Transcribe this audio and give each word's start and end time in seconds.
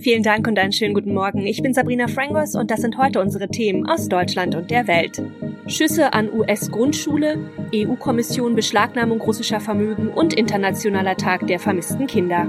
Vielen 0.00 0.22
Dank 0.22 0.46
und 0.46 0.58
einen 0.58 0.72
schönen 0.72 0.94
guten 0.94 1.12
Morgen. 1.12 1.46
Ich 1.46 1.60
bin 1.60 1.74
Sabrina 1.74 2.06
Frangos 2.06 2.54
und 2.54 2.70
das 2.70 2.82
sind 2.82 2.98
heute 2.98 3.20
unsere 3.20 3.48
Themen 3.48 3.88
aus 3.88 4.08
Deutschland 4.08 4.54
und 4.54 4.70
der 4.70 4.86
Welt. 4.86 5.20
Schüsse 5.66 6.12
an 6.12 6.32
US-Grundschule, 6.32 7.50
EU-Kommission 7.74 8.54
Beschlagnahmung 8.54 9.20
russischer 9.20 9.60
Vermögen 9.60 10.08
und 10.08 10.34
Internationaler 10.34 11.16
Tag 11.16 11.46
der 11.48 11.58
vermissten 11.58 12.06
Kinder. 12.06 12.46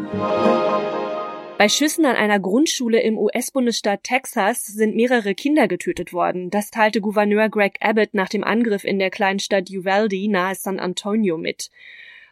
Bei 1.57 1.67
Schüssen 1.67 2.05
an 2.05 2.15
einer 2.15 2.39
Grundschule 2.39 3.01
im 3.01 3.17
US-Bundesstaat 3.17 4.03
Texas 4.03 4.65
sind 4.65 4.95
mehrere 4.95 5.33
Kinder 5.33 5.67
getötet 5.67 6.13
worden. 6.13 6.51
Das 6.51 6.69
teilte 6.69 7.01
Gouverneur 7.01 7.49
Greg 7.49 7.77
Abbott 7.81 8.13
nach 8.13 8.29
dem 8.29 8.43
Angriff 8.43 8.83
in 8.83 8.99
der 8.99 9.09
kleinen 9.09 9.39
Stadt 9.39 9.69
Uvalde 9.69 10.29
nahe 10.29 10.55
San 10.55 10.79
Antonio 10.79 11.37
mit. 11.37 11.69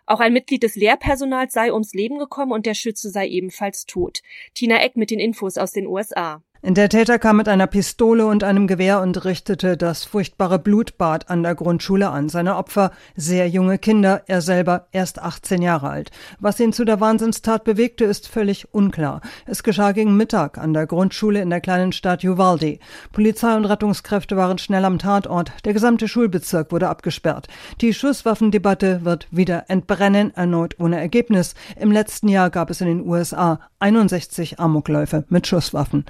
Auch 0.08 0.22
ein 0.22 0.32
Mitglied 0.32 0.64
des 0.64 0.76
Lehrpersonals 0.76 1.54
sei 1.54 1.72
ums 1.72 1.94
Leben 1.94 2.18
gekommen 2.18 2.54
und 2.54 2.66
der 2.66 2.74
Schütze 2.74 3.10
sei 3.10 3.28
ebenfalls 3.28 3.86
tot. 3.86 4.22
Tina 4.54 4.82
Eck 4.82 4.96
mit 4.96 5.12
den 5.12 5.20
Infos 5.20 5.58
aus 5.58 5.74
den 5.74 5.86
USA. 5.86 6.42
Der 6.64 6.90
Täter 6.90 7.20
kam 7.20 7.38
mit 7.38 7.48
einer 7.48 7.68
Pistole 7.68 8.26
und 8.26 8.44
einem 8.44 8.66
Gewehr 8.66 9.02
und 9.02 9.26
richtete 9.26 9.78
das 9.78 10.06
furchtbare 10.06 10.58
Blutbad 10.58 11.30
an 11.30 11.44
der 11.44 11.54
Grundschule 11.54 12.10
an. 12.10 12.30
Seine 12.30 12.56
Opfer 12.56 12.92
sehr 13.16 13.48
junge 13.48 13.78
Kinder, 13.78 14.24
er 14.26 14.42
selber 14.42 14.88
erst 14.92 15.22
18 15.22 15.62
Jahre 15.62 15.90
alt. 15.90 16.12
Was 16.40 16.60
ihn 16.60 16.74
zu 16.74 16.84
der 16.84 17.00
Wahnsinnstat 17.00 17.64
bewegte, 17.64 18.06
ist 18.06 18.28
völlig 18.28 18.74
unklar. 18.74 19.22
Es 19.46 19.62
geschah 19.62 19.92
gegen 19.92 20.18
Mittag 20.18 20.58
an 20.58 20.74
der 20.74 20.88
Grundschule 20.88 21.42
in 21.42 21.52
der 21.52 21.62
kleinen 21.62 21.92
Stadt 21.92 22.24
Uvalde. 22.24 22.80
Polizei 23.12 23.56
und 23.56 23.66
Rettungskräfte 23.66 24.36
waren 24.36 24.58
schnell 24.58 24.84
am 24.84 24.98
Tatort. 24.98 25.52
Der 25.64 25.74
gesamte 25.74 26.08
Schulbezirk 26.08 26.72
wurde 26.72 26.90
abgesperrt. 26.90 27.48
Die 27.82 27.94
Schusswaffendebatte 27.94 29.06
wird 29.06 29.28
wieder 29.30 29.66
entbrennen, 29.70 30.36
erneut 30.36 30.80
ohne 30.80 31.00
Ergebnis. 31.00 31.54
Im 31.80 31.92
letzten 31.92 32.28
Jahr 32.28 32.50
gab 32.50 32.72
es 32.72 32.82
in 32.82 32.88
den 32.88 33.08
USA 33.08 33.60
61 33.80 34.60
Amokläufe 34.60 35.24
mit 35.30 35.46
Schusswaffen. 35.46 36.06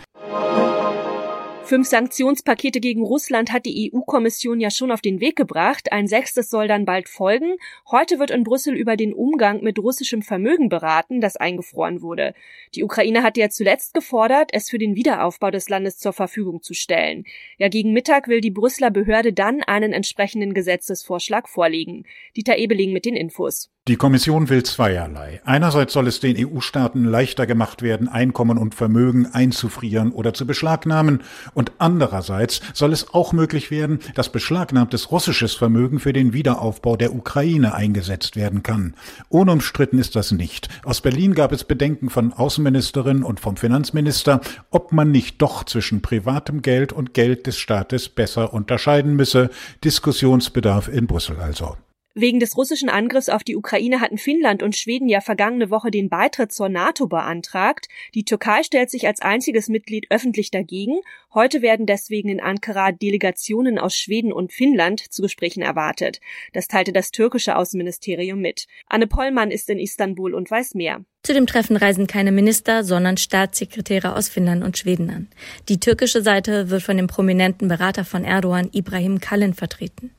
Fünf 1.67 1.86
Sanktionspakete 1.90 2.80
gegen 2.80 3.04
Russland 3.04 3.52
hat 3.52 3.65
die 3.65 3.91
EU-Kommission 3.93 4.62
ja 4.62 4.71
schon 4.71 4.90
auf 4.90 5.02
den 5.02 5.20
Weg 5.20 5.35
gebracht. 5.35 5.91
Ein 5.91 6.07
sechstes 6.07 6.49
soll 6.49 6.70
dann 6.70 6.85
bald 6.85 7.10
folgen. 7.10 7.57
Heute 7.91 8.20
wird 8.20 8.32
in 8.32 8.46
Brüssel 8.46 8.74
über 8.74 8.96
den 8.96 9.13
Umgang 9.13 9.62
mit 9.62 9.77
russischem 9.77 10.21
Vermögen 10.21 10.70
beraten, 10.70 11.20
das 11.20 11.35
eingefroren 11.35 12.02
wurde. 12.02 12.34
Die 12.74 12.85
Ukraine 12.85 13.21
hatte 13.21 13.41
ja 13.41 13.49
zuletzt 13.49 13.93
gefordert, 13.93 14.52
es 14.54 14.70
für 14.70 14.77
den 14.77 14.96
Wiederaufbau 14.96 15.52
des 15.52 15.68
Landes 15.68 15.98
zur 15.98 16.13
Verfügung 16.13 16.62
zu 16.62 16.74
stellen. 16.74 17.26
Ja, 17.57 17.68
gegen 17.68 17.91
Mittag 17.91 18.30
will 18.30 18.40
die 18.40 18.49
Brüsseler 18.49 18.90
Behörde 18.90 19.34
dann 19.34 19.62
einen 19.62 19.91
entsprechenden 19.91 20.54
Gesetzesvorschlag 20.54 21.49
vorlegen. 21.49 22.05
Dieter 22.37 22.57
Ebeling 22.57 22.93
mit 22.93 23.04
den 23.04 23.18
Infos. 23.18 23.70
Die 23.88 23.96
Kommission 23.96 24.49
will 24.49 24.63
zweierlei. 24.63 25.40
Einerseits 25.46 25.93
soll 25.93 26.07
es 26.07 26.20
den 26.20 26.35
EU-Staaten 26.38 27.05
leichter 27.05 27.48
gemacht 27.48 27.82
werden, 27.82 28.10
Einkommen 28.10 28.57
und 28.57 28.76
Vermögen 28.76 29.27
einzufrieren 29.27 30.12
oder 30.12 30.34
zu 30.34 30.46
beschlagnahmen, 30.46 31.21
und 31.54 31.71
andererseits 31.77 32.60
soll 32.74 32.91
es 32.91 33.13
auch 33.13 33.32
möglich 33.32 33.71
werden, 33.71 33.99
dass 34.13 34.30
beschlagnahmtes 34.30 35.10
russisches 35.10 35.55
Vermögen 35.55 36.02
für 36.02 36.12
den 36.12 36.34
Wiederaufbau 36.34 36.98
der 36.98 37.15
Ukraine 37.15 37.76
eingesetzt 37.76 38.35
werden 38.35 38.62
kann. 38.62 38.93
Unumstritten 39.30 39.99
ist 39.99 40.18
das 40.18 40.34
nicht. 40.34 40.68
Aus 40.84 40.99
Berlin 40.99 41.34
gab 41.34 41.54
es 41.54 41.63
Bedenken 41.63 42.10
von 42.10 42.34
Außenministerin 42.34 43.24
und 43.24 43.40
vom 43.40 43.55
Finanzminister, 43.55 44.41
ob 44.70 44.91
man 44.91 45.12
nicht 45.12 45.41
doch 45.41 45.63
zwischen 45.63 46.02
privatem 46.02 46.62
Geld 46.62 46.91
und 46.91 47.13
Geld 47.13 47.48
des 47.48 47.58
Staates 47.58 48.10
besser 48.10 48.54
unterscheiden 48.54 49.15
müsse. 49.15 49.49
Diskussionsbedarf 49.85 50.90
in 50.90 51.08
Brüssel 51.08 51.38
also. 51.40 51.77
Wegen 52.20 52.40
des 52.40 52.57
russischen 52.57 52.90
Angriffs 52.90 53.29
auf 53.29 53.43
die 53.43 53.55
Ukraine 53.55 54.01
hatten 54.01 54.18
Finnland 54.18 54.63
und 54.63 54.76
Schweden 54.76 55.07
ja 55.07 55.21
vergangene 55.21 55.70
Woche 55.70 55.91
den 55.91 56.10
Beitritt 56.10 56.51
zur 56.51 56.68
NATO 56.68 57.05
beantragt. 57.05 57.90
Die 58.15 58.26
Türkei 58.26 58.63
stellt 58.63 58.90
sich 58.90 59.05
als 59.05 59.21
einziges 59.21 59.70
Mitglied 59.70 60.07
öffentlich 60.09 60.49
dagegen. 60.49 60.96
Heute 61.32 61.62
werden 61.62 61.85
deswegen 61.85 62.29
in 62.29 62.40
Ankara 62.40 62.91
Delegationen 62.91 63.77
aus 63.77 63.96
Schweden 63.96 64.34
und 64.34 64.51
Finnland 64.51 65.00
zu 65.13 65.22
Gesprächen 65.22 65.62
erwartet. 65.62 66.19
Das 66.53 66.68
teilte 66.68 66.92
das 66.92 67.12
türkische 67.12 67.56
Außenministerium 67.56 68.42
mit. 68.42 68.66
Anne 68.88 69.06
Pollmann 69.06 69.52
ist 69.52 69.69
in 69.69 69.78
Istanbul 69.78 70.34
und 70.34 70.50
weiß 70.50 70.74
mehr. 70.74 71.06
Zu 71.22 71.36
dem 71.36 71.46
Treffen 71.46 71.78
reisen 71.78 72.08
keine 72.08 72.31
Minister, 72.31 72.84
sondern 72.84 73.18
Staatssekretäre 73.18 74.16
aus 74.16 74.28
Finnland 74.28 74.63
und 74.63 74.75
Schweden 74.75 75.12
an. 75.12 75.28
Die 75.69 75.80
türkische 75.80 76.24
Seite 76.24 76.72
wird 76.72 76.81
von 76.81 76.97
dem 76.97 77.06
prominenten 77.06 77.68
Berater 77.68 78.06
von 78.06 78.24
Erdogan, 78.24 78.69
Ibrahim 78.74 79.19
Kalin, 79.19 79.53
vertreten. 79.53 80.17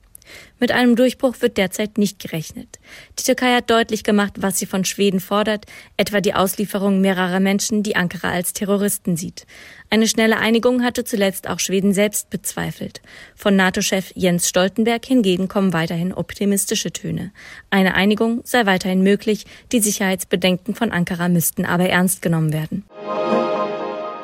Mit 0.58 0.72
einem 0.72 0.96
Durchbruch 0.96 1.36
wird 1.40 1.56
derzeit 1.56 1.98
nicht 1.98 2.18
gerechnet. 2.18 2.78
Die 3.18 3.22
Türkei 3.22 3.54
hat 3.54 3.70
deutlich 3.70 4.02
gemacht, 4.02 4.34
was 4.38 4.58
sie 4.58 4.66
von 4.66 4.84
Schweden 4.84 5.20
fordert, 5.20 5.66
etwa 5.96 6.20
die 6.20 6.34
Auslieferung 6.34 7.00
mehrerer 7.00 7.40
Menschen, 7.40 7.82
die 7.82 7.96
Ankara 7.96 8.30
als 8.30 8.52
Terroristen 8.52 9.16
sieht. 9.16 9.46
Eine 9.90 10.08
schnelle 10.08 10.38
Einigung 10.38 10.82
hatte 10.82 11.04
zuletzt 11.04 11.48
auch 11.48 11.60
Schweden 11.60 11.92
selbst 11.92 12.28
bezweifelt. 12.30 13.00
Von 13.34 13.56
NATO-Chef 13.56 14.12
Jens 14.14 14.48
Stoltenberg 14.48 15.04
hingegen 15.04 15.48
kommen 15.48 15.72
weiterhin 15.72 16.12
optimistische 16.12 16.92
Töne. 16.92 17.32
Eine 17.70 17.94
Einigung 17.94 18.40
sei 18.44 18.66
weiterhin 18.66 19.02
möglich, 19.02 19.46
die 19.72 19.80
Sicherheitsbedenken 19.80 20.74
von 20.74 20.92
Ankara 20.92 21.28
müssten 21.28 21.64
aber 21.64 21.88
ernst 21.88 22.20
genommen 22.20 22.52
werden. 22.52 22.84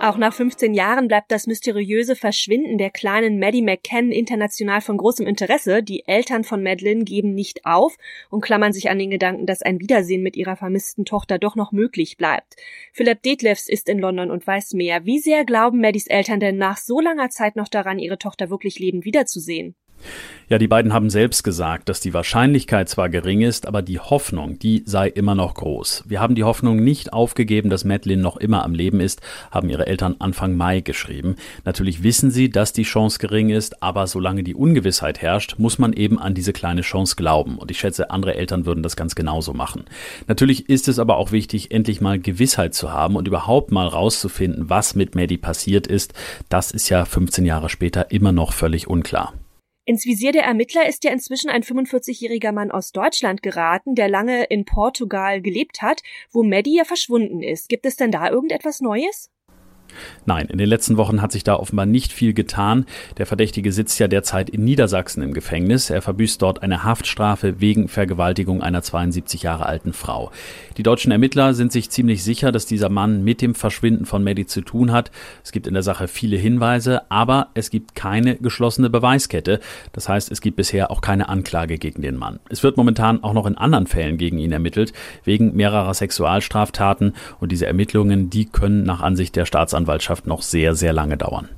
Auch 0.05 0.19
nach 0.19 0.35
15 0.35 0.75
Jahren 0.75 1.09
bleibt 1.09 1.33
das 1.33 1.47
mysteriöse 1.47 2.15
Verschwinden 2.15 2.77
der 2.77 2.91
kleinen 2.91 3.39
Maddie 3.39 3.63
McCann 3.63 4.13
international 4.13 4.83
von 4.83 4.99
großem 4.99 5.27
Interesse. 5.27 5.83
Die 5.83 6.07
Eltern 6.07 6.45
von 6.45 6.63
Madeline 6.63 7.05
geben 7.05 7.33
nicht 7.33 7.65
auf 7.65 7.97
und 8.29 8.43
klammern 8.43 8.75
sich 8.75 8.91
an 8.91 8.99
den 8.99 9.09
Gedanken, 9.09 9.47
dass 9.47 9.63
ein 9.63 9.81
Wiedersehen 9.81 10.23
mit 10.23 10.37
ihrer 10.37 10.57
vermissten 10.57 11.07
Tochter 11.07 11.39
doch 11.39 11.57
noch 11.57 11.73
möglich 11.73 12.19
bleibt. 12.19 12.57
Philipp 12.93 13.23
Detlefs 13.23 13.67
ist 13.67 13.89
in 13.89 13.99
London 13.99 14.31
und 14.31 14.47
weiß 14.47 14.75
mehr. 14.75 15.07
Wie 15.07 15.21
sehr 15.21 15.47
glauben 15.47 15.81
Maddies 15.81 16.07
Eltern 16.07 16.39
denn 16.39 16.59
nach 16.59 16.77
so 16.77 17.01
langer 17.01 17.31
Zeit 17.31 17.57
noch 17.57 17.69
daran, 17.69 17.99
ihre 17.99 18.19
Tochter 18.19 18.51
wirklich 18.51 18.79
lebend 18.79 19.07
wiederzusehen? 19.07 19.75
Ja, 20.47 20.59
die 20.59 20.69
beiden 20.69 20.93
haben 20.93 21.09
selbst 21.09 21.43
gesagt, 21.43 21.89
dass 21.89 22.01
die 22.01 22.13
Wahrscheinlichkeit 22.13 22.91
zwar 22.91 23.09
gering 23.09 23.41
ist, 23.41 23.67
aber 23.67 23.81
die 23.81 23.99
Hoffnung, 23.99 24.59
die 24.59 24.83
sei 24.85 25.09
immer 25.09 25.35
noch 25.35 25.55
groß. 25.55 26.05
Wir 26.07 26.21
haben 26.21 26.35
die 26.35 26.45
Hoffnung 26.45 26.85
nicht 26.85 27.15
aufgegeben, 27.15 27.71
dass 27.71 27.85
Madeline 27.85 28.21
noch 28.21 28.37
immer 28.37 28.63
am 28.63 28.75
Leben 28.75 29.01
ist, 29.01 29.23
haben 29.51 29.71
ihre 29.71 29.87
Eltern 29.87 30.17
Anfang 30.19 30.55
Mai 30.55 30.81
geschrieben. 30.81 31.37
Natürlich 31.65 32.03
wissen 32.03 32.31
sie, 32.31 32.51
dass 32.51 32.75
die 32.75 32.83
Chance 32.83 33.19
gering 33.19 33.49
ist, 33.49 33.83
aber 33.83 34.07
solange 34.07 34.43
die 34.43 34.55
Ungewissheit 34.55 35.23
herrscht, 35.23 35.55
muss 35.57 35.79
man 35.79 35.95
eben 35.95 36.19
an 36.19 36.35
diese 36.35 36.53
kleine 36.53 36.83
Chance 36.83 37.17
glauben. 37.17 37.57
Und 37.57 37.71
ich 37.71 37.79
schätze, 37.79 38.11
andere 38.11 38.35
Eltern 38.35 38.67
würden 38.67 38.83
das 38.83 38.97
ganz 38.97 39.15
genauso 39.15 39.55
machen. 39.55 39.85
Natürlich 40.29 40.69
ist 40.69 40.89
es 40.89 40.99
aber 40.99 41.17
auch 41.17 41.33
wichtig, 41.33 41.71
endlich 41.71 42.03
mal 42.03 42.19
Gewissheit 42.19 42.75
zu 42.75 42.93
haben 42.93 43.17
und 43.17 43.27
überhaupt 43.27 43.73
mal 43.73 43.87
rauszufinden, 43.87 44.69
was 44.69 44.95
mit 44.95 45.15
Maddie 45.15 45.39
passiert 45.39 45.87
ist. 45.87 46.13
Das 46.51 46.71
ist 46.71 46.91
ja 46.91 47.07
15 47.07 47.47
Jahre 47.47 47.71
später 47.71 48.11
immer 48.11 48.33
noch 48.33 48.53
völlig 48.53 48.89
unklar. 48.89 49.33
Ins 49.87 50.07
Visier 50.07 50.33
der 50.33 50.45
Ermittler 50.45 50.89
ist 50.89 51.05
ja 51.05 51.11
inzwischen 51.11 51.51
ein 51.51 51.63
45-jähriger 51.63 52.53
Mann 52.53 52.71
aus 52.71 52.93
Deutschland 52.93 53.43
geraten, 53.43 53.95
der 53.95 54.09
lange 54.09 54.45
in 54.45 54.65
Portugal 54.65 55.43
gelebt 55.43 55.83
hat, 55.83 56.03
wo 56.31 56.43
Maddie 56.43 56.77
ja 56.77 56.85
verschwunden 56.85 57.43
ist. 57.43 57.69
Gibt 57.69 57.85
es 57.85 57.97
denn 57.97 58.11
da 58.11 58.31
irgendetwas 58.31 58.81
Neues? 58.81 59.31
Nein, 60.27 60.47
in 60.47 60.59
den 60.59 60.69
letzten 60.69 60.97
Wochen 60.97 61.23
hat 61.23 61.33
sich 61.33 61.45
da 61.45 61.55
offenbar 61.55 61.87
nicht 61.87 62.13
viel 62.13 62.33
getan. 62.33 62.87
Der 63.19 63.27
Verdächtige 63.27 63.73
sitzt 63.73 63.99
ja 63.99 64.09
derzeit 64.09 64.51
in 64.51 64.65
Niedersachsen 64.65 65.23
im 65.23 65.35
Gefängnis. 65.35 65.91
Er 65.91 66.03
verbüßt 66.03 66.41
dort 66.41 66.63
eine 66.63 66.85
Haftstrafe 66.85 67.61
wegen 67.61 67.89
Vergewaltigung 67.89 68.63
einer 68.63 68.83
72 68.83 69.43
Jahre 69.43 69.67
alten 69.67 69.93
Frau. 69.93 70.31
Die 70.77 70.83
deutschen 70.83 71.13
Ermittler 71.13 71.55
sind 71.55 71.73
sich 71.73 71.91
ziemlich 71.91 72.25
sicher, 72.25 72.53
dass 72.53 72.67
dieser 72.67 72.89
Mann 72.89 73.23
mit 73.23 73.43
dem 73.43 73.55
Verschwinden 73.55 74.07
von 74.07 74.25
Maddie 74.25 74.47
zu 74.47 74.63
tun 74.63 74.93
hat. 74.93 75.11
Es 75.43 75.53
gibt 75.53 75.67
in 75.67 75.75
der 75.75 75.83
Sache 75.83 76.09
viele 76.09 76.37
Hinweise, 76.37 77.03
aber 77.11 77.49
es 77.55 77.71
gibt 77.71 77.95
keine 77.95 78.37
geschlossene 78.37 78.91
Beweiskette. 78.91 79.61
Das 79.93 80.09
heißt, 80.09 80.33
es 80.33 80.41
gibt 80.41 80.57
bisher 80.57 80.91
auch 80.91 81.01
keine 81.01 81.29
Anklage 81.29 81.79
gegen 81.79 82.03
den 82.03 82.17
Mann. 82.17 82.41
Es 82.49 82.63
wird 82.63 82.77
momentan 82.77 83.23
auch 83.23 83.35
noch 83.35 83.47
in 83.47 83.59
anderen 83.59 83.87
Fällen 83.87 84.17
gegen 84.17 84.39
ihn 84.39 84.53
ermittelt, 84.53 84.93
wegen 85.25 85.55
mehrerer 85.55 85.95
Sexualstraftaten. 85.95 87.15
Und 87.41 87.53
diese 87.53 87.67
Ermittlungen, 87.67 88.31
die 88.31 88.47
können 88.47 88.85
nach 88.85 89.01
Ansicht 89.01 89.37
der 89.37 89.45
Staatsanwaltschaft 89.45 89.74
Staatsanwaltschaft 89.75 90.29
noch 90.29 90.43
sehr, 90.43 90.77
sehr 90.77 90.93
lange 90.93 91.17
dauern. 91.17 91.49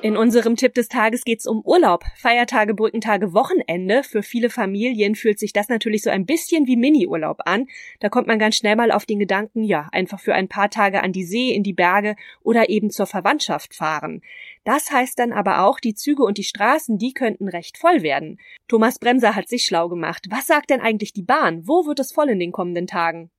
In 0.00 0.16
unserem 0.16 0.56
Tipp 0.56 0.74
des 0.74 0.88
Tages 0.88 1.24
geht's 1.24 1.46
um 1.46 1.60
Urlaub. 1.64 2.04
Feiertage, 2.16 2.74
Brückentage, 2.74 3.32
Wochenende. 3.32 4.02
Für 4.02 4.22
viele 4.22 4.48
Familien 4.48 5.14
fühlt 5.14 5.38
sich 5.38 5.52
das 5.52 5.68
natürlich 5.68 6.02
so 6.02 6.10
ein 6.10 6.24
bisschen 6.24 6.66
wie 6.66 6.76
Mini-Urlaub 6.76 7.42
an. 7.46 7.66
Da 8.00 8.08
kommt 8.08 8.26
man 8.28 8.38
ganz 8.38 8.56
schnell 8.56 8.76
mal 8.76 8.92
auf 8.92 9.06
den 9.06 9.18
Gedanken, 9.18 9.64
ja, 9.64 9.88
einfach 9.92 10.20
für 10.20 10.34
ein 10.34 10.48
paar 10.48 10.70
Tage 10.70 11.02
an 11.02 11.12
die 11.12 11.24
See, 11.24 11.52
in 11.52 11.62
die 11.62 11.72
Berge 11.72 12.14
oder 12.42 12.68
eben 12.68 12.90
zur 12.90 13.06
Verwandtschaft 13.06 13.74
fahren. 13.74 14.22
Das 14.64 14.90
heißt 14.90 15.18
dann 15.18 15.32
aber 15.32 15.64
auch, 15.64 15.80
die 15.80 15.94
Züge 15.94 16.22
und 16.22 16.38
die 16.38 16.44
Straßen, 16.44 16.98
die 16.98 17.12
könnten 17.12 17.48
recht 17.48 17.78
voll 17.78 18.02
werden. 18.02 18.38
Thomas 18.68 18.98
Bremser 18.98 19.34
hat 19.34 19.48
sich 19.48 19.64
schlau 19.64 19.88
gemacht. 19.88 20.26
Was 20.30 20.46
sagt 20.46 20.70
denn 20.70 20.80
eigentlich 20.80 21.12
die 21.12 21.22
Bahn? 21.22 21.66
Wo 21.66 21.86
wird 21.86 21.98
es 21.98 22.12
voll 22.12 22.28
in 22.28 22.38
den 22.38 22.52
kommenden 22.52 22.86
Tagen? 22.86 23.30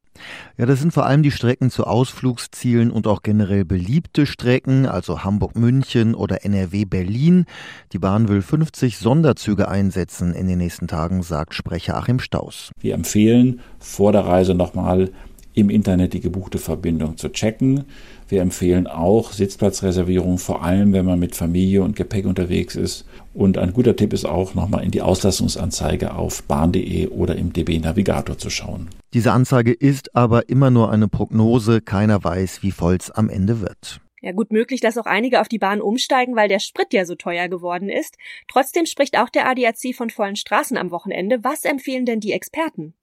Ja, 0.58 0.66
das 0.66 0.80
sind 0.80 0.94
vor 0.94 1.06
allem 1.06 1.24
die 1.24 1.32
Strecken 1.32 1.70
zu 1.70 1.86
Ausflugszielen 1.86 2.92
und 2.92 3.08
auch 3.08 3.22
generell 3.24 3.64
beliebte 3.64 4.26
Strecken, 4.26 4.86
also 4.86 5.24
Hamburg-München 5.24 6.16
oder 6.16 6.44
NRW-Berlin. 6.44 7.46
Die 7.94 8.00
Bahn 8.00 8.28
will 8.28 8.42
50 8.42 8.98
Sonderzüge 8.98 9.70
einsetzen 9.70 10.34
in 10.34 10.48
den 10.48 10.58
nächsten 10.58 10.88
Tagen, 10.88 11.24
sagt 11.24 11.54
Sprecher 11.54 11.98
Achim 11.98 12.20
Staus. 12.20 12.72
Wir 12.80 12.94
empfehlen 12.94 13.62
vor 13.80 14.12
der 14.12 14.26
Reise 14.26 14.54
nochmal 14.54 15.12
im 15.60 15.70
Internet 15.70 16.14
die 16.14 16.20
gebuchte 16.20 16.58
Verbindung 16.58 17.18
zu 17.18 17.30
checken. 17.30 17.86
Wir 18.28 18.42
empfehlen 18.42 18.88
auch 18.88 19.32
Sitzplatzreservierung, 19.32 20.38
vor 20.38 20.64
allem 20.64 20.94
wenn 20.94 21.06
man 21.06 21.20
mit 21.20 21.36
Familie 21.36 21.84
und 21.84 21.96
Gepäck 21.96 22.26
unterwegs 22.26 22.76
ist. 22.76 23.06
Und 23.34 23.58
ein 23.58 23.74
guter 23.74 23.96
Tipp 23.96 24.14
ist 24.14 24.26
auch, 24.26 24.56
nochmal 24.56 24.84
in 24.84 24.92
die 24.92 25.02
Auslastungsanzeige 25.02 26.14
auf 26.14 26.44
bahn.de 26.44 27.08
oder 27.08 27.36
im 27.36 27.54
DB 27.54 27.80
Navigator 27.80 28.38
zu 28.38 28.50
schauen. 28.50 28.90
Diese 29.14 29.32
Anzeige 29.32 29.74
ist 29.74 30.16
aber 30.16 30.50
immer 30.50 30.70
nur 30.70 30.92
eine 30.92 31.08
Prognose. 31.08 31.82
Keiner 31.82 32.24
weiß, 32.24 32.62
wie 32.62 32.72
voll 32.72 32.98
es 33.00 33.10
am 33.10 33.30
Ende 33.30 33.62
wird. 33.62 34.02
Ja, 34.22 34.34
gut 34.34 34.52
möglich, 34.52 34.82
dass 34.82 34.98
auch 34.98 35.06
einige 35.06 35.40
auf 35.40 35.48
die 35.48 35.60
Bahn 35.60 35.82
umsteigen, 35.82 36.36
weil 36.36 36.50
der 36.50 36.60
Sprit 36.60 36.94
ja 36.94 37.06
so 37.06 37.16
teuer 37.16 37.48
geworden 37.48 37.90
ist. 37.90 38.18
Trotzdem 38.48 38.86
spricht 38.86 39.18
auch 39.18 39.30
der 39.30 39.48
ADAC 39.48 39.96
von 39.96 40.10
vollen 40.10 40.36
Straßen 40.36 40.78
am 40.78 40.92
Wochenende. 40.92 41.44
Was 41.44 41.64
empfehlen 41.64 42.06
denn 42.06 42.20
die 42.20 42.34
Experten? 42.34 42.94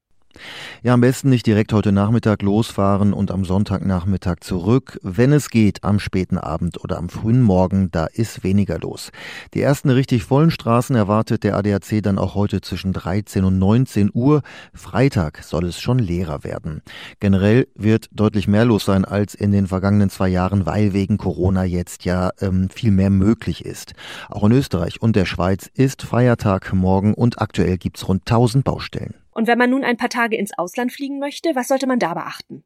Ja, 0.83 0.95
am 0.95 1.01
besten 1.01 1.31
nicht 1.31 1.47
direkt 1.47 1.73
heute 1.73 1.93
Nachmittag 1.93 2.43
losfahren 2.43 3.13
und 3.13 3.31
am 3.31 3.45
Sonntagnachmittag 3.45 4.37
zurück. 4.41 4.99
Wenn 5.03 5.33
es 5.33 5.51
geht, 5.51 5.85
am 5.85 5.99
späten 5.99 6.39
Abend 6.39 6.83
oder 6.83 6.99
am 6.99 7.09
frühen 7.09 7.43
Morgen, 7.43 7.91
da 7.91 8.07
ist 8.07 8.45
weniger 8.45 8.79
los. 8.79 9.11
Die 9.55 9.61
ersten 9.61 9.91
richtig 9.91 10.25
vollen 10.25 10.51
Straßen 10.51 10.95
erwartet 10.97 11.45
der 11.45 11.57
ADAC 11.57 12.03
dann 12.03 12.19
auch 12.19 12.35
heute 12.35 12.61
zwischen 12.61 12.93
13 12.93 13.45
und 13.45 13.59
19 13.59 14.11
Uhr. 14.13 14.43
Freitag 14.73 15.43
soll 15.43 15.65
es 15.65 15.81
schon 15.81 15.99
leerer 15.99 16.45
werden. 16.45 16.83
Generell 17.21 17.69
wird 17.75 18.09
deutlich 18.13 18.49
mehr 18.49 18.65
los 18.65 18.85
sein 18.85 19.05
als 19.05 19.35
in 19.35 19.53
den 19.53 19.67
vergangenen 19.67 20.11
zwei 20.11 20.29
Jahren, 20.29 20.67
weil 20.67 20.93
wegen 20.93 21.19
Corona 21.19 21.65
jetzt 21.65 22.05
ja 22.05 22.31
ähm, 22.41 22.69
viel 22.71 22.91
mehr 22.91 23.11
möglich 23.11 23.65
ist. 23.65 23.95
Auch 24.29 24.45
in 24.45 24.53
Österreich 24.53 25.03
und 25.03 25.17
der 25.17 25.25
Schweiz 25.25 25.71
ist 25.75 26.03
Feiertag 26.03 26.73
morgen 26.73 27.15
und 27.15 27.41
aktuell 27.41 27.79
gibt's 27.79 28.09
rund 28.09 28.23
1000 28.23 28.65
Baustellen. 28.65 29.15
Und 29.37 29.49
wenn 29.49 29.59
man 29.59 29.69
nun 29.69 29.85
ein 29.85 29.99
paar 29.99 30.09
Tage 30.09 30.35
ins 30.35 30.57
Ausland 30.57 30.93
fliegen 30.93 31.19
möchte, 31.19 31.55
was 31.55 31.69
sollte 31.69 31.87
man 31.87 31.99
da 31.99 32.15
beachten? 32.15 32.65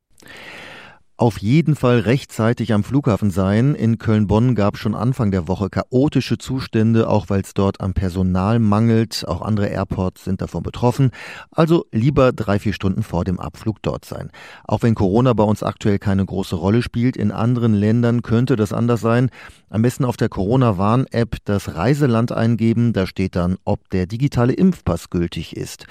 Auf 1.21 1.37
jeden 1.37 1.77
Fall 1.77 1.99
rechtzeitig 1.99 2.73
am 2.73 2.83
Flughafen 2.83 3.31
sein. 3.31 3.75
In 3.75 3.99
Köln-Bonn 3.99 4.55
gab 4.55 4.79
schon 4.79 4.95
Anfang 4.95 5.31
der 5.31 5.49
Woche 5.49 5.69
chaotische 5.69 6.39
Zustände, 6.39 7.11
auch 7.11 7.27
weil 7.29 7.43
es 7.43 7.53
dort 7.53 7.83
am 7.83 7.93
Personal 7.93 8.59
mangelt. 8.59 9.27
Auch 9.29 9.43
andere 9.43 9.67
Airports 9.67 10.25
sind 10.25 10.41
davon 10.41 10.63
betroffen. 10.63 11.11
Also 11.51 11.85
lieber 11.93 12.33
drei, 12.33 12.59
vier 12.59 12.73
Stunden 12.73 13.03
vor 13.03 13.25
dem 13.25 13.39
Abflug 13.39 13.83
dort 13.83 14.07
sein. 14.07 14.31
Auch 14.65 14.83
wenn 14.83 14.95
Corona 14.95 15.35
bei 15.35 15.45
uns 15.45 15.63
aktuell 15.63 15.99
keine 15.99 16.25
große 16.25 16.57
Rolle 16.57 16.81
spielt, 16.81 17.19
in 17.19 17.33
anderen 17.33 17.75
Ländern 17.75 18.23
könnte 18.23 18.57
das 18.57 18.73
anders 18.73 19.03
sein. 19.03 19.29
Am 19.69 19.83
besten 19.83 20.07
auf 20.07 20.17
der 20.17 20.31
Corona-Warn-App 20.31 21.37
das 21.45 21.75
Reiseland 21.75 22.33
eingeben. 22.33 22.95
Da 22.95 23.07
steht 23.07 23.37
dann, 23.37 23.59
ob 23.67 23.91
der 23.91 24.07
digitale 24.07 24.55
Impfpass 24.55 25.11
gültig 25.11 25.55
ist. 25.55 25.85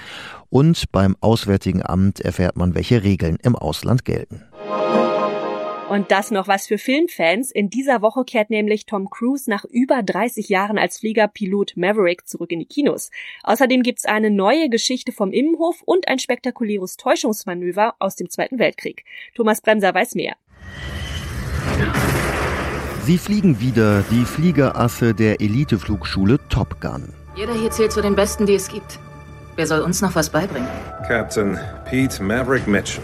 Und 0.48 0.90
beim 0.90 1.16
Auswärtigen 1.20 1.86
Amt 1.86 2.18
erfährt 2.18 2.56
man, 2.56 2.74
welche 2.74 3.04
Regeln 3.04 3.38
im 3.40 3.54
Ausland 3.54 4.04
gelten. 4.04 4.42
Und 5.90 6.12
das 6.12 6.30
noch 6.30 6.46
was 6.46 6.68
für 6.68 6.78
Filmfans. 6.78 7.50
In 7.50 7.68
dieser 7.68 8.00
Woche 8.00 8.24
kehrt 8.24 8.48
nämlich 8.48 8.86
Tom 8.86 9.10
Cruise 9.10 9.50
nach 9.50 9.64
über 9.64 10.04
30 10.04 10.48
Jahren 10.48 10.78
als 10.78 11.00
Fliegerpilot 11.00 11.76
Maverick 11.76 12.28
zurück 12.28 12.52
in 12.52 12.60
die 12.60 12.66
Kinos. 12.66 13.10
Außerdem 13.42 13.82
gibt's 13.82 14.04
eine 14.04 14.30
neue 14.30 14.68
Geschichte 14.68 15.10
vom 15.10 15.32
Immenhof 15.32 15.82
und 15.84 16.06
ein 16.06 16.20
spektakuläres 16.20 16.96
Täuschungsmanöver 16.96 17.96
aus 17.98 18.14
dem 18.14 18.30
Zweiten 18.30 18.60
Weltkrieg. 18.60 19.04
Thomas 19.34 19.62
Bremser 19.62 19.92
weiß 19.92 20.14
mehr. 20.14 20.36
Sie 23.02 23.18
fliegen 23.18 23.60
wieder, 23.60 24.04
die 24.12 24.24
Fliegerasse 24.24 25.12
der 25.12 25.40
Eliteflugschule 25.40 26.38
Top 26.50 26.80
Gun. 26.80 27.12
Jeder 27.34 27.54
hier 27.54 27.72
zählt 27.72 27.90
zu 27.90 28.00
den 28.00 28.14
Besten, 28.14 28.46
die 28.46 28.54
es 28.54 28.68
gibt. 28.68 29.00
Wer 29.56 29.66
soll 29.66 29.80
uns 29.80 30.00
noch 30.00 30.14
was 30.14 30.30
beibringen? 30.30 30.68
Captain 31.08 31.58
Pete 31.84 32.22
Maverick 32.22 32.68
Mitchell. 32.68 33.02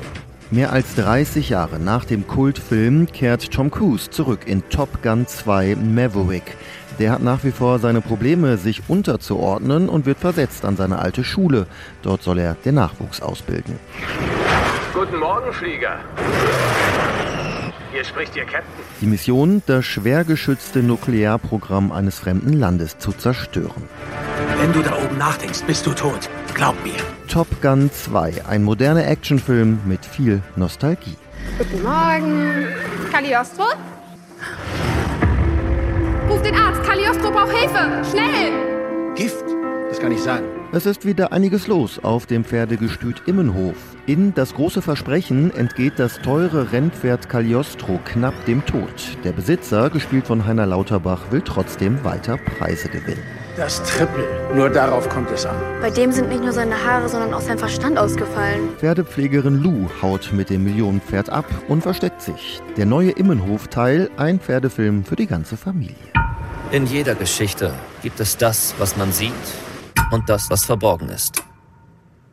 Mehr 0.52 0.72
als 0.72 0.94
30 0.94 1.48
Jahre 1.48 1.80
nach 1.80 2.04
dem 2.04 2.28
Kultfilm 2.28 3.06
kehrt 3.10 3.50
Tom 3.50 3.68
Cruise 3.68 4.10
zurück 4.10 4.40
in 4.46 4.62
Top 4.68 5.02
Gun 5.02 5.26
2 5.26 5.74
Maverick. 5.74 6.56
Der 7.00 7.10
hat 7.10 7.22
nach 7.22 7.42
wie 7.42 7.50
vor 7.50 7.80
seine 7.80 8.00
Probleme, 8.00 8.56
sich 8.56 8.82
unterzuordnen 8.86 9.88
und 9.88 10.06
wird 10.06 10.18
versetzt 10.18 10.64
an 10.64 10.76
seine 10.76 11.00
alte 11.00 11.24
Schule. 11.24 11.66
Dort 12.02 12.22
soll 12.22 12.38
er 12.38 12.54
den 12.64 12.76
Nachwuchs 12.76 13.20
ausbilden. 13.20 13.80
Guten 14.94 15.18
Morgen, 15.18 15.52
Flieger. 15.52 15.98
Hier 17.92 18.04
spricht 18.04 18.36
Ihr 18.36 18.44
Captain. 18.44 18.70
Die 19.00 19.06
Mission, 19.06 19.62
das 19.66 19.84
schwer 19.84 20.22
geschützte 20.22 20.78
Nuklearprogramm 20.78 21.90
eines 21.90 22.20
fremden 22.20 22.52
Landes 22.52 22.98
zu 22.98 23.12
zerstören. 23.12 23.88
Wenn 24.60 24.72
du 24.72 24.80
da 24.80 24.94
oben 24.96 25.18
nachdenkst, 25.18 25.62
bist 25.66 25.84
du 25.86 25.92
tot. 25.92 26.30
Glaub 26.54 26.75
mir. 26.75 26.75
Top 27.36 27.60
Gun 27.60 27.90
2, 27.92 28.46
ein 28.48 28.62
moderner 28.62 29.06
Actionfilm 29.06 29.80
mit 29.84 30.06
viel 30.06 30.40
Nostalgie. 30.56 31.18
Guten 31.58 31.82
Morgen. 31.82 32.66
Cagliostro? 33.12 33.64
Ruf 36.30 36.40
den 36.40 36.54
Arzt. 36.54 36.82
Cagliostro 36.82 37.30
braucht 37.30 37.52
Hilfe. 37.52 38.02
Schnell! 38.10 39.14
Gift? 39.16 39.44
Das 39.90 40.00
kann 40.00 40.12
ich 40.12 40.22
sagen. 40.22 40.46
Es 40.72 40.86
ist 40.86 41.04
wieder 41.04 41.30
einiges 41.30 41.66
los 41.66 42.02
auf 42.02 42.24
dem 42.24 42.42
Pferdegestüt 42.42 43.24
Immenhof. 43.26 43.76
In 44.06 44.32
das 44.32 44.54
große 44.54 44.80
Versprechen 44.80 45.54
entgeht 45.54 45.98
das 45.98 46.22
teure 46.22 46.72
Rennpferd 46.72 47.28
Cagliostro 47.28 48.00
knapp 48.06 48.46
dem 48.46 48.64
Tod. 48.64 49.18
Der 49.24 49.32
Besitzer, 49.32 49.90
gespielt 49.90 50.26
von 50.26 50.46
Heiner 50.46 50.64
Lauterbach, 50.64 51.30
will 51.30 51.42
trotzdem 51.42 52.02
weiter 52.02 52.38
Preise 52.38 52.88
gewinnen. 52.88 53.45
Das 53.56 53.82
Triple. 53.84 54.26
Nur 54.54 54.68
darauf 54.68 55.08
kommt 55.08 55.30
es 55.30 55.46
an. 55.46 55.56
Bei 55.80 55.88
dem 55.88 56.12
sind 56.12 56.28
nicht 56.28 56.42
nur 56.42 56.52
seine 56.52 56.84
Haare, 56.84 57.08
sondern 57.08 57.32
auch 57.32 57.40
sein 57.40 57.58
Verstand 57.58 57.96
ausgefallen. 57.96 58.68
Pferdepflegerin 58.76 59.62
Lou 59.62 59.88
haut 60.02 60.30
mit 60.34 60.50
dem 60.50 60.64
Millionenpferd 60.64 61.30
ab 61.30 61.46
und 61.66 61.80
versteckt 61.80 62.20
sich. 62.20 62.60
Der 62.76 62.84
neue 62.84 63.12
Immenhof-Teil, 63.12 64.10
ein 64.18 64.40
Pferdefilm 64.40 65.04
für 65.04 65.16
die 65.16 65.26
ganze 65.26 65.56
Familie. 65.56 65.96
In 66.70 66.84
jeder 66.84 67.14
Geschichte 67.14 67.72
gibt 68.02 68.20
es 68.20 68.36
das, 68.36 68.74
was 68.78 68.98
man 68.98 69.10
sieht 69.10 69.32
und 70.10 70.28
das, 70.28 70.50
was 70.50 70.66
verborgen 70.66 71.08
ist. 71.08 71.45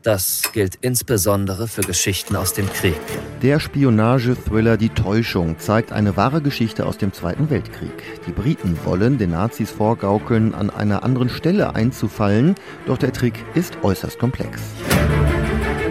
Das 0.04 0.42
gilt 0.52 0.76
insbesondere 0.82 1.70
für 1.70 1.80
Geschichten 1.80 2.36
aus 2.36 2.52
dem 2.52 2.68
Krieg. 2.74 3.00
Der 3.42 3.62
Spionage-Thriller 3.62 4.76
Die 4.76 4.90
Täuschung 4.90 5.58
zeigt 5.60 5.94
eine 5.94 6.18
wahre 6.18 6.42
Geschichte 6.42 6.86
aus 6.86 6.98
dem 6.98 7.14
Zweiten 7.14 7.50
Weltkrieg. 7.50 8.04
Die 8.28 8.34
Briten 8.34 8.78
wollen 8.84 9.18
den 9.18 9.32
Nazis 9.32 9.72
vorgaukeln, 9.72 10.54
an 10.56 10.70
einer 10.70 11.04
anderen 11.04 11.30
Stelle 11.30 11.74
einzufallen, 11.74 12.56
doch 12.86 12.98
der 12.98 13.14
Trick 13.14 13.46
ist 13.54 13.78
äußerst 13.82 14.20
komplex. 14.20 14.60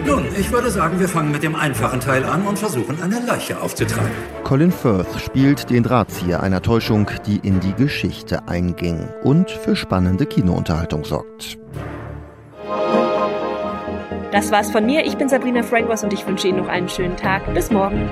Nun, 0.05 0.27
ich 0.39 0.51
würde 0.51 0.69
sagen, 0.69 0.99
wir 0.99 1.09
fangen 1.09 1.31
mit 1.31 1.41
dem 1.41 1.55
einfachen 1.55 1.99
Teil 1.99 2.23
an 2.23 2.45
und 2.45 2.59
versuchen, 2.59 3.01
eine 3.01 3.19
Leiche 3.25 3.59
aufzutreiben. 3.59 4.11
Colin 4.43 4.71
Firth 4.71 5.21
spielt 5.21 5.71
den 5.71 5.81
Drahtzieher 5.81 6.43
einer 6.43 6.61
Täuschung, 6.61 7.09
die 7.25 7.37
in 7.37 7.59
die 7.61 7.73
Geschichte 7.73 8.47
einging 8.47 9.09
und 9.23 9.49
für 9.49 9.75
spannende 9.75 10.27
Kinounterhaltung 10.27 11.03
sorgt. 11.03 11.57
Das 14.33 14.49
war's 14.49 14.71
von 14.71 14.83
mir. 14.83 15.05
Ich 15.05 15.15
bin 15.15 15.29
Sabrina 15.29 15.61
Frangos 15.61 16.03
und 16.03 16.11
ich 16.11 16.25
wünsche 16.25 16.47
Ihnen 16.47 16.57
noch 16.57 16.67
einen 16.67 16.89
schönen 16.89 17.15
Tag. 17.15 17.53
Bis 17.53 17.69
morgen. 17.69 18.09